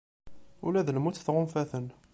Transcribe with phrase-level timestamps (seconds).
[0.65, 1.85] Ula d lmut tɣunfa-ten